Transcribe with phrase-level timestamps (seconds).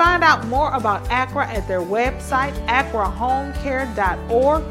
[0.00, 4.62] Find out more about ACRA at their website, acrahomecare.org.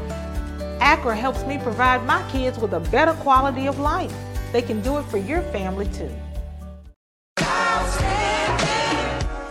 [0.80, 4.12] ACRA helps me provide my kids with a better quality of life.
[4.50, 6.10] They can do it for your family too.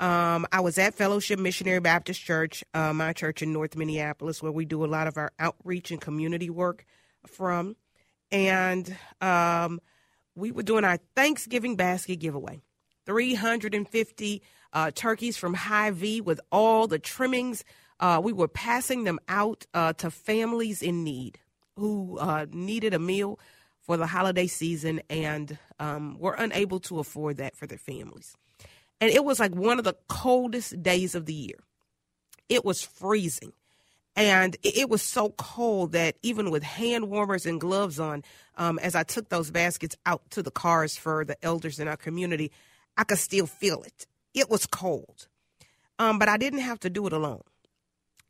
[0.00, 4.50] um, I was at Fellowship Missionary Baptist Church, uh, my church in North Minneapolis, where
[4.50, 6.86] we do a lot of our outreach and community work
[7.26, 7.76] from.
[8.32, 9.78] And um,
[10.34, 12.62] we were doing our Thanksgiving basket giveaway
[13.04, 17.62] 350 uh, turkeys from Hy-Vee with all the trimmings.
[17.98, 21.38] Uh, we were passing them out uh, to families in need
[21.76, 23.38] who uh, needed a meal
[23.82, 28.34] for the holiday season and um, were unable to afford that for their families
[29.00, 31.58] and it was like one of the coldest days of the year.
[32.48, 33.52] It was freezing.
[34.16, 38.24] And it was so cold that even with hand warmers and gloves on,
[38.56, 41.96] um, as I took those baskets out to the cars for the elders in our
[41.96, 42.50] community,
[42.96, 44.06] I could still feel it.
[44.34, 45.28] It was cold.
[45.98, 47.42] Um, but I didn't have to do it alone.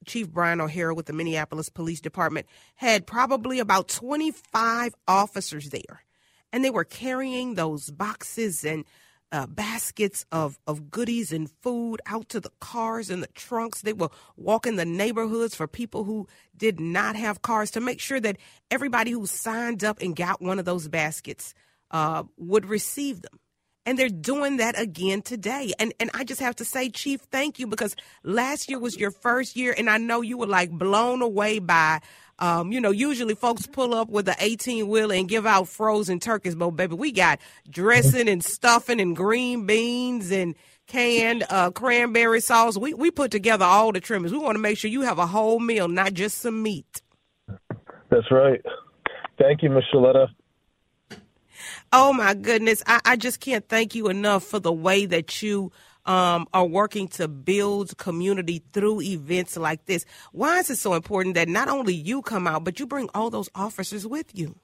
[0.06, 6.04] Chief Brian O'Hara with the Minneapolis Police Department had probably about 25 officers there.
[6.52, 8.84] And they were carrying those boxes and
[9.32, 13.82] uh, baskets of, of goodies and food out to the cars and the trunks.
[13.82, 16.26] They were walking the neighborhoods for people who
[16.56, 18.36] did not have cars to make sure that
[18.70, 21.54] everybody who signed up and got one of those baskets
[21.90, 23.38] uh, would receive them.
[23.86, 25.72] And they're doing that again today.
[25.78, 29.10] And and I just have to say, Chief, thank you because last year was your
[29.10, 32.00] first year, and I know you were like blown away by
[32.40, 36.18] um, you know, usually folks pull up with an 18 wheeler and give out frozen
[36.18, 40.54] turkeys, but baby, we got dressing and stuffing and green beans and
[40.86, 42.76] canned uh, cranberry sauce.
[42.76, 44.32] We we put together all the trimmings.
[44.32, 47.02] We want to make sure you have a whole meal, not just some meat.
[48.10, 48.60] That's right.
[49.38, 50.28] Thank you, Miss Sheletta.
[51.92, 55.72] Oh my goodness, I, I just can't thank you enough for the way that you
[56.10, 60.04] um, are working to build community through events like this.
[60.32, 63.30] Why is it so important that not only you come out, but you bring all
[63.30, 64.56] those officers with you?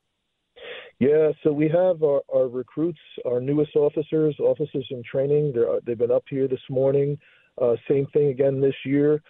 [0.99, 5.53] Yeah, so we have our, our recruits, our newest officers, officers in training.
[5.55, 7.17] They're, they've been up here this morning.
[7.63, 9.23] Uh, same thing again this year,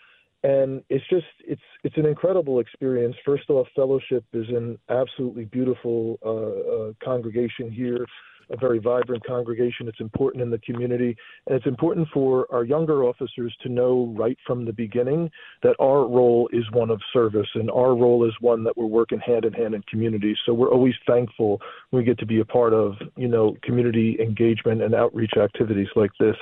[0.43, 3.15] and it's just it's it's an incredible experience.
[3.25, 8.06] First off, fellowship is an absolutely beautiful uh, uh, congregation here
[8.51, 9.89] a very vibrant congregation.
[9.89, 11.16] It's important in the community,
[11.47, 15.31] and it's important for our younger officers to know right from the beginning
[15.63, 19.19] that our role is one of service, and our role is one that we're working
[19.19, 20.37] hand in hand in community.
[20.45, 21.60] So we're always thankful
[21.91, 25.89] when we get to be a part of, you know, community engagement and outreach activities
[25.97, 26.37] like this.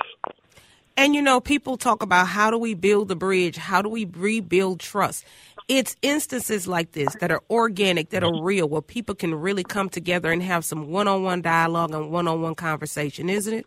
[0.97, 3.57] And you know, people talk about how do we build the bridge?
[3.57, 5.25] How do we rebuild trust?
[5.67, 9.89] It's instances like this that are organic, that are real, where people can really come
[9.89, 13.65] together and have some one on one dialogue and one on one conversation, isn't it?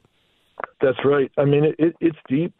[0.80, 1.30] That's right.
[1.36, 2.54] I mean, it, it, it's deep,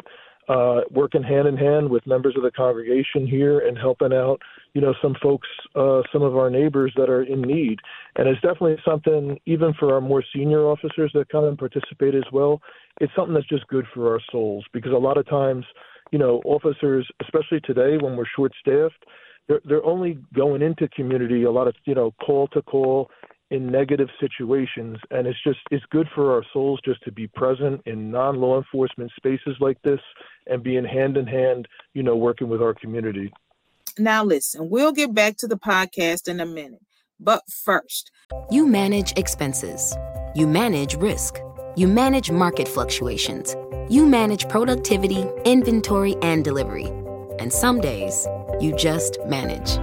[0.48, 4.40] uh, working hand in hand with members of the congregation here and helping out,
[4.74, 5.46] you know, some folks,
[5.76, 7.78] uh, some of our neighbors that are in need.
[8.16, 12.24] And it's definitely something, even for our more senior officers that come and participate as
[12.32, 12.60] well,
[13.00, 15.64] it's something that's just good for our souls because a lot of times,
[16.10, 19.04] you know, officers, especially today when we're short staffed,
[19.48, 23.10] they're, they're only going into community a lot of, you know, call to call
[23.50, 24.98] in negative situations.
[25.10, 28.58] And it's just, it's good for our souls just to be present in non law
[28.58, 30.00] enforcement spaces like this
[30.46, 33.32] and being hand in hand, you know, working with our community.
[33.98, 36.80] Now, listen, we'll get back to the podcast in a minute.
[37.18, 38.12] But first,
[38.50, 39.96] you manage expenses,
[40.36, 41.38] you manage risk,
[41.74, 43.56] you manage market fluctuations,
[43.88, 46.92] you manage productivity, inventory, and delivery.
[47.38, 48.26] And some days,
[48.60, 49.78] you just manage.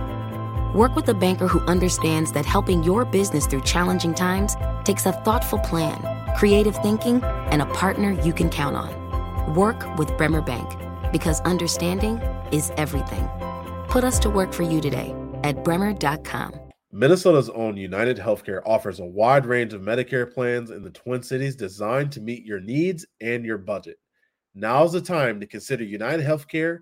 [0.75, 5.11] Work with a banker who understands that helping your business through challenging times takes a
[5.11, 5.97] thoughtful plan,
[6.35, 9.55] creative thinking, and a partner you can count on.
[9.55, 10.69] Work with Bremer Bank
[11.11, 12.17] because understanding
[12.51, 13.29] is everything.
[13.87, 16.59] Put us to work for you today at bremer.com.
[16.91, 21.55] Minnesota's own United Healthcare offers a wide range of Medicare plans in the Twin Cities
[21.55, 23.97] designed to meet your needs and your budget.
[24.53, 26.79] Now's the time to consider United Healthcare.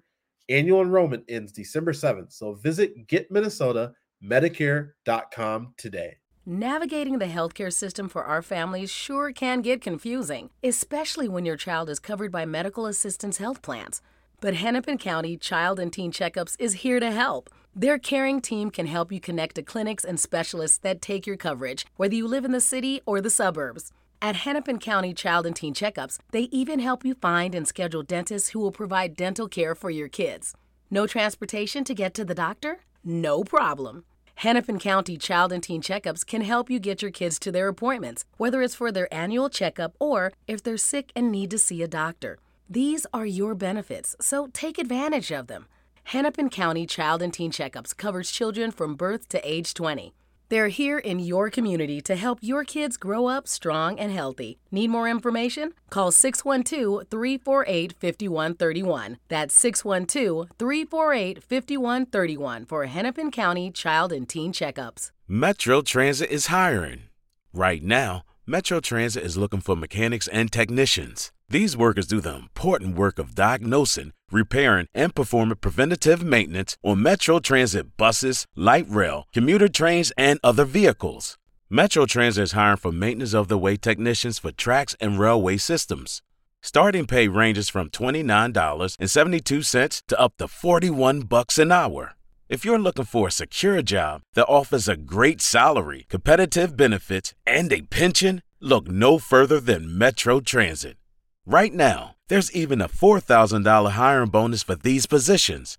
[0.50, 6.18] Annual enrollment ends December 7th, so visit getminnesotamedicare.com today.
[6.46, 11.90] Navigating the healthcare system for our families sure can get confusing, especially when your child
[11.90, 14.02] is covered by medical assistance health plans.
[14.42, 17.50] But Hennepin County Child and Teen Checkups is here to help.
[17.74, 21.86] Their caring team can help you connect to clinics and specialists that take your coverage,
[21.96, 23.94] whether you live in the city or the suburbs.
[24.24, 28.52] At Hennepin County Child and Teen Checkups, they even help you find and schedule dentists
[28.52, 30.56] who will provide dental care for your kids.
[30.90, 32.80] No transportation to get to the doctor?
[33.04, 34.06] No problem.
[34.36, 38.24] Hennepin County Child and Teen Checkups can help you get your kids to their appointments,
[38.38, 41.88] whether it's for their annual checkup or if they're sick and need to see a
[41.90, 42.40] doctor.
[42.70, 45.66] These are your benefits, so take advantage of them.
[46.06, 50.14] Hennepin County Child and Teen Checkups covers children from birth to age 20.
[50.54, 54.60] They're here in your community to help your kids grow up strong and healthy.
[54.70, 55.74] Need more information?
[55.90, 59.18] Call 612 348 5131.
[59.30, 65.10] That's 612 348 5131 for Hennepin County Child and Teen Checkups.
[65.28, 67.10] Metro Transit is hiring.
[67.52, 71.32] Right now, Metro Transit is looking for mechanics and technicians.
[71.54, 77.38] These workers do the important work of diagnosing, repairing, and performing preventative maintenance on Metro
[77.38, 81.38] Transit buses, light rail, commuter trains, and other vehicles.
[81.70, 86.24] Metro Transit is hiring for maintenance of the way technicians for tracks and railway systems.
[86.64, 92.16] Starting pay ranges from $29.72 to up to 41 bucks an hour.
[92.50, 97.72] If you're looking for a secure job that offers a great salary, competitive benefits, and
[97.72, 100.98] a pension, look no further than Metro Transit.
[101.46, 105.78] Right now, there's even a $4,000 hiring bonus for these positions.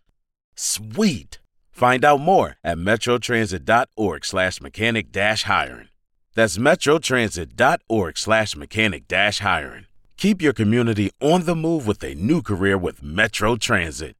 [0.54, 1.38] Sweet!
[1.70, 5.88] Find out more at metrotransit.org slash mechanic dash hiring.
[6.34, 9.86] That's metrotransit.org slash mechanic dash hiring.
[10.18, 14.16] Keep your community on the move with a new career with Metro Transit.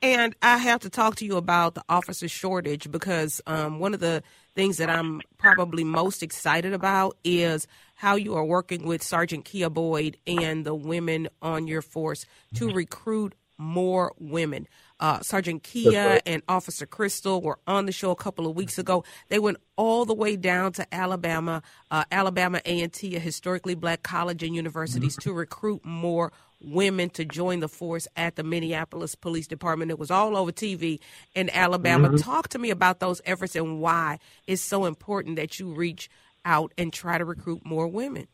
[0.00, 4.00] And I have to talk to you about the officer shortage because um, one of
[4.00, 4.22] the
[4.54, 9.70] things that I'm probably most excited about is how you are working with Sergeant Kia
[9.70, 14.66] Boyd and the women on your force to recruit more women.
[15.00, 16.22] Uh, Sergeant Kia right.
[16.24, 19.04] and Officer Crystal were on the show a couple of weeks ago.
[19.28, 24.42] They went all the way down to Alabama, uh, Alabama A&T, a historically black college
[24.42, 25.30] and universities, mm-hmm.
[25.30, 29.90] to recruit more women to join the force at the Minneapolis Police Department.
[29.90, 31.00] It was all over TV
[31.34, 32.08] in Alabama.
[32.08, 32.16] Mm-hmm.
[32.18, 36.08] Talk to me about those efforts and why it's so important that you reach
[36.44, 38.26] out and try to recruit more women.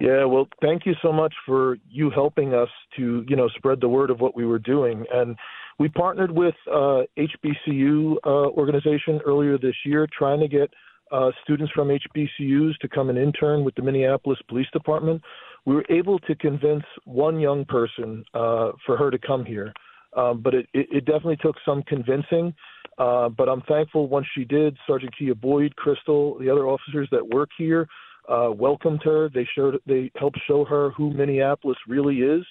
[0.00, 3.88] Yeah, well, thank you so much for you helping us to, you know, spread the
[3.88, 5.04] word of what we were doing.
[5.12, 5.36] And
[5.78, 10.70] we partnered with uh, HBCU uh, organization earlier this year, trying to get
[11.12, 15.22] uh, students from HBCUs to come and intern with the Minneapolis Police Department.
[15.64, 19.72] We were able to convince one young person uh, for her to come here,
[20.16, 22.54] um, but it, it, it definitely took some convincing.
[22.98, 24.76] Uh, but I'm thankful once she did.
[24.86, 27.88] Sergeant Kia Boyd, Crystal, the other officers that work here
[28.28, 29.28] uh, welcomed her.
[29.32, 32.44] They showed, they helped show her who Minneapolis really is,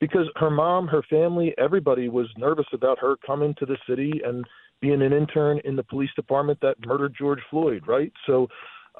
[0.00, 4.44] because her mom, her family, everybody was nervous about her coming to the city and
[4.80, 8.12] being an intern in the police department that murdered George Floyd, right?
[8.26, 8.48] So,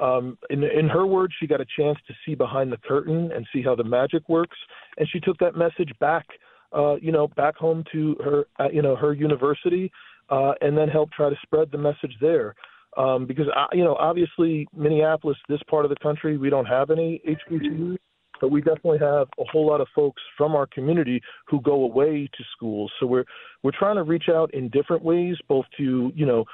[0.00, 3.46] um, in in her words, she got a chance to see behind the curtain and
[3.52, 4.56] see how the magic works,
[4.96, 6.26] and she took that message back,
[6.72, 9.92] uh, you know, back home to her, uh, you know, her university
[10.30, 12.54] uh, and then help try to spread the message there.
[12.96, 16.90] Um, because uh, you know, obviously, Minneapolis, this part of the country, we don't have
[16.90, 17.96] any HBCUs,
[18.40, 22.28] but we definitely have a whole lot of folks from our community who go away
[22.36, 22.92] to schools.
[23.00, 23.24] So we're
[23.62, 26.44] we're trying to reach out in different ways, both to you know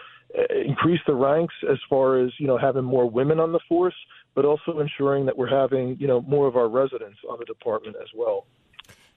[0.67, 3.95] increase the ranks as far as you know having more women on the force,
[4.35, 7.97] but also ensuring that we're having you know more of our residents on the department
[8.01, 8.47] as well.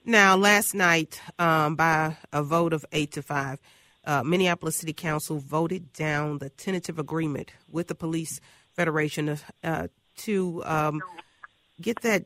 [0.06, 3.60] Now, last night, um, by a vote of eight to five,
[4.06, 8.40] uh, Minneapolis City Council voted down the tentative agreement with the Police
[8.76, 11.02] Federation of, uh, to um,
[11.82, 12.26] get that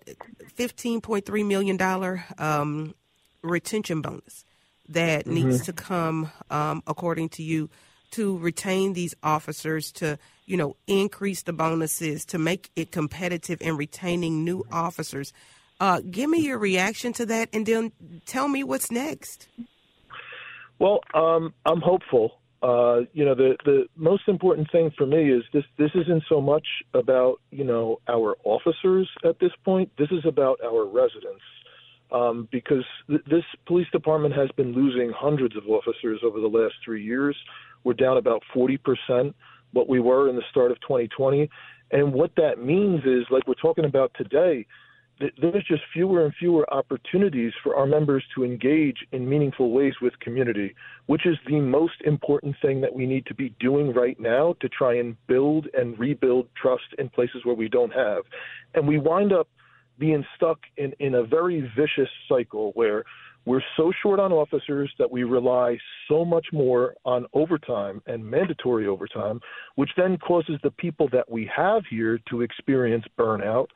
[0.58, 2.94] $15.3 million um,
[3.42, 4.46] retention bonus
[4.90, 5.34] that mm-hmm.
[5.34, 7.70] needs to come, um, according to you,
[8.12, 13.76] to retain these officers, to you know increase the bonuses, to make it competitive in
[13.76, 15.34] retaining new officers.
[15.80, 17.92] Uh, give me your reaction to that, and then
[18.26, 19.48] tell me what's next.
[20.80, 22.40] Well, um, I'm hopeful.
[22.62, 25.64] Uh, you know, the the most important thing for me is this.
[25.78, 29.92] This isn't so much about you know our officers at this point.
[29.98, 31.44] This is about our residents,
[32.12, 36.74] um, because th- this police department has been losing hundreds of officers over the last
[36.84, 37.36] three years.
[37.84, 39.36] We're down about forty percent
[39.74, 41.50] what we were in the start of 2020,
[41.92, 44.66] and what that means is, like we're talking about today
[45.20, 50.18] there's just fewer and fewer opportunities for our members to engage in meaningful ways with
[50.20, 50.76] community,
[51.08, 54.70] which is the most important thing that we need to be doing right now to
[54.70, 58.24] try and build and rebuild trust in places where we don't have.
[58.76, 59.48] And we wind up
[59.98, 63.04] being stuck in, in a very vicious cycle where
[63.46, 65.78] we're so short on officers that we rely
[66.10, 69.40] so much more on overtime and mandatory overtime,
[69.76, 73.68] which then causes the people that we have here to experience burnout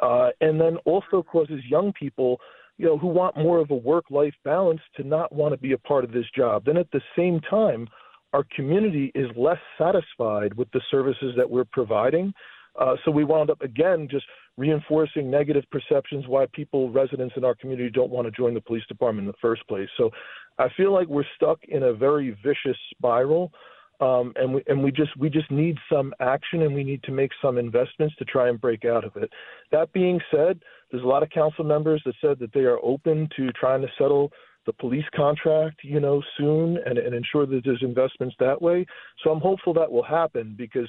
[0.00, 2.40] uh, and then also causes young people,
[2.78, 5.78] you know, who want more of a work-life balance to not want to be a
[5.78, 6.64] part of this job.
[6.64, 7.86] Then at the same time,
[8.32, 12.34] our community is less satisfied with the services that we're providing.
[12.80, 14.24] Uh, so we wound up again just
[14.56, 18.84] reinforcing negative perceptions why people, residents in our community, don't want to join the police
[18.88, 19.88] department in the first place.
[19.96, 20.10] So
[20.58, 23.52] I feel like we're stuck in a very vicious spiral
[24.00, 27.12] um, and we and we just we just need some action and we need to
[27.12, 29.30] make some investments to try and break out of it.
[29.70, 30.60] That being said,
[30.90, 33.88] there's a lot of council members that said that they are open to trying to
[33.98, 34.32] settle
[34.66, 38.86] the police contract, you know, soon and, and ensure that there's investments that way.
[39.22, 40.88] So I'm hopeful that will happen because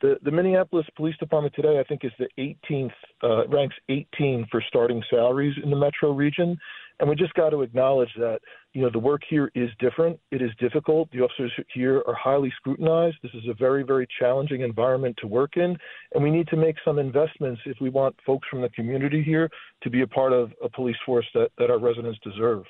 [0.00, 4.62] the, the Minneapolis Police Department today, I think, is the 18th, uh, ranks 18 for
[4.68, 6.56] starting salaries in the metro region.
[6.98, 8.40] And we just got to acknowledge that,
[8.72, 10.18] you know, the work here is different.
[10.30, 11.10] It is difficult.
[11.10, 13.16] The officers here are highly scrutinized.
[13.22, 15.76] This is a very, very challenging environment to work in.
[16.14, 19.50] And we need to make some investments if we want folks from the community here
[19.82, 22.64] to be a part of a police force that, that our residents deserve.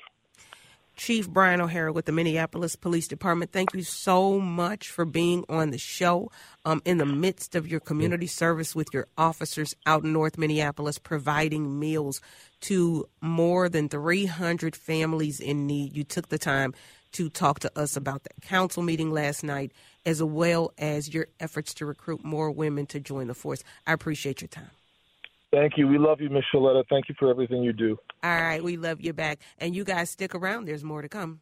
[1.07, 3.53] Chief Brian O'Hara with the Minneapolis Police Department.
[3.53, 6.29] Thank you so much for being on the show
[6.65, 10.99] um, in the midst of your community service with your officers out in North Minneapolis,
[10.99, 12.19] providing meals
[12.59, 15.95] to more than 300 families in need.
[15.95, 16.73] You took the time
[17.13, 19.71] to talk to us about that council meeting last night,
[20.05, 23.63] as well as your efforts to recruit more women to join the force.
[23.85, 24.71] I appreciate your time.
[25.51, 25.87] Thank you.
[25.87, 26.83] We love you, Miss Sheletta.
[26.89, 27.97] Thank you for everything you do.
[28.23, 28.63] All right.
[28.63, 29.39] We love you back.
[29.59, 30.65] And you guys stick around.
[30.65, 31.41] There's more to come.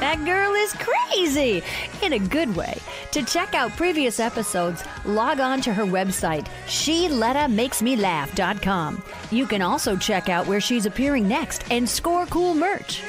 [0.00, 1.62] That girl is crazy
[2.02, 2.78] in a good way.
[3.12, 9.02] To check out previous episodes, log on to her website, SheLettaMakesMeLaugh.com.
[9.30, 13.02] You can also check out where she's appearing next and score cool merch.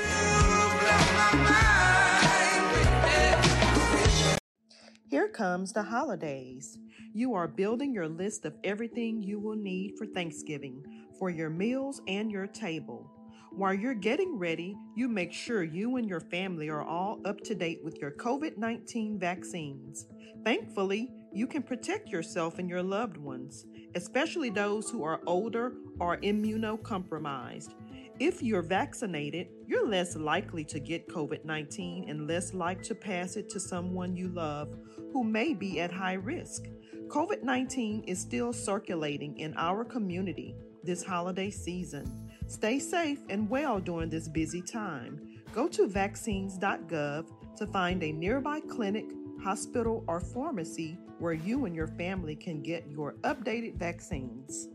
[5.10, 6.78] Here comes the holidays.
[7.14, 10.82] You are building your list of everything you will need for Thanksgiving
[11.20, 13.12] for your meals and your table.
[13.52, 17.54] While you're getting ready, you make sure you and your family are all up to
[17.54, 20.08] date with your COVID 19 vaccines.
[20.46, 23.66] Thankfully, you can protect yourself and your loved ones,
[23.96, 27.74] especially those who are older or immunocompromised.
[28.20, 33.36] If you're vaccinated, you're less likely to get COVID 19 and less likely to pass
[33.36, 34.78] it to someone you love
[35.12, 36.68] who may be at high risk.
[37.12, 42.30] COVID 19 is still circulating in our community this holiday season.
[42.48, 45.20] Stay safe and well during this busy time.
[45.54, 47.26] Go to vaccines.gov
[47.58, 49.04] to find a nearby clinic,
[49.44, 54.70] hospital, or pharmacy where you and your family can get your updated vaccines.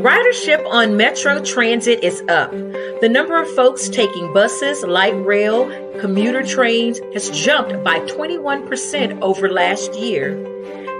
[0.00, 2.52] Ridership on Metro Transit is up.
[3.00, 9.48] The number of folks taking buses, light rail, commuter trains has jumped by 21% over
[9.48, 10.34] last year.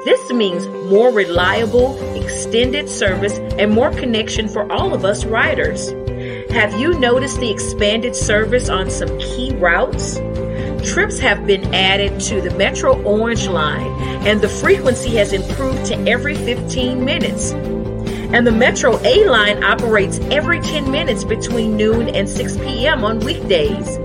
[0.06, 5.90] This means more reliable, extended service and more connection for all of us riders.
[6.50, 10.16] Have you noticed the expanded service on some key routes?
[10.90, 13.92] Trips have been added to the Metro Orange line,
[14.26, 17.52] and the frequency has improved to every 15 minutes
[18.32, 23.04] and the Metro A line operates every 10 minutes between noon and 6 p.m.
[23.04, 23.98] on weekdays.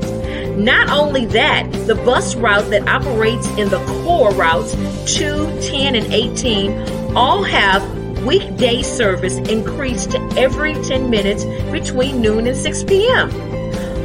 [0.57, 4.73] Not only that, the bus route that operates in the core routes
[5.17, 7.83] 2, 10, and 18 all have
[8.25, 13.29] weekday service increased to every 10 minutes between noon and 6 p.m.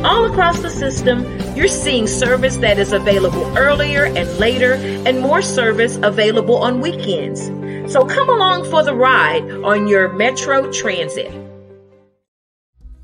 [0.04, 1.24] All across the system,
[1.56, 7.50] you're seeing service that is available earlier and later, and more service available on weekends.
[7.90, 11.34] So come along for the ride on your Metro Transit.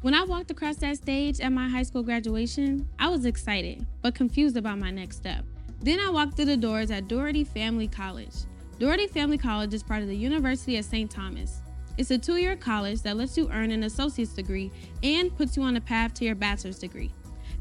[0.03, 4.15] When I walked across that stage at my high school graduation, I was excited, but
[4.15, 5.45] confused about my next step.
[5.81, 8.33] Then I walked through the doors at Dougherty Family College.
[8.79, 11.11] Dougherty Family College is part of the University of St.
[11.11, 11.63] Thomas.
[11.99, 14.71] It's a two year college that lets you earn an associate's degree
[15.03, 17.11] and puts you on a path to your bachelor's degree.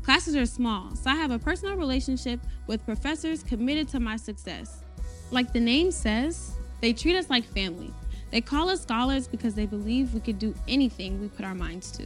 [0.04, 4.84] Classes are small, so I have a personal relationship with professors committed to my success.
[5.32, 6.52] Like the name says,
[6.82, 7.94] they treat us like family.
[8.32, 11.92] They call us scholars because they believe we could do anything we put our minds
[11.92, 12.06] to.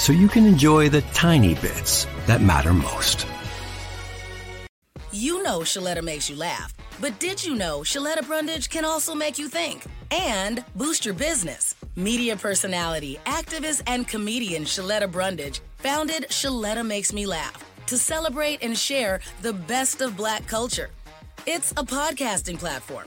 [0.00, 3.26] so you can enjoy the tiny bits that matter most.
[5.12, 9.38] You know Sheletta makes you laugh, but did you know Sheletta Brundage can also make
[9.38, 11.74] you think and boost your business?
[11.96, 18.78] Media personality, activist, and comedian Sheletta Brundage founded Sheletta Makes Me Laugh to celebrate and
[18.78, 20.88] share the best of black culture.
[21.46, 23.06] It's a podcasting platform.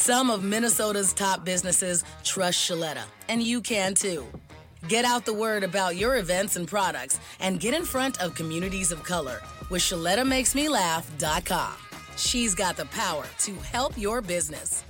[0.00, 4.24] Some of Minnesota's top businesses trust Sheletta, and you can too.
[4.86, 8.92] Get out the word about your events and products and get in front of communities
[8.92, 11.72] of color with ShelettaMakesMeLaugh.com.
[12.16, 14.84] She's got the power to help your business.